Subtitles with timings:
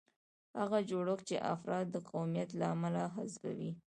[0.59, 3.71] هغه جوړښت چې افراد د قومیت له امله حذفوي.